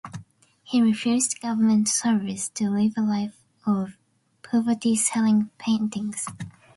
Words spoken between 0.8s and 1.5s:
refused